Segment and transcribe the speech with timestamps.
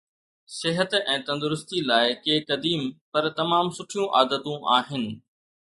[0.59, 2.81] صحت ۽ تندرستي لاءِ ڪي قديم
[3.13, 5.11] پر تمام سٺيون عادتون آهن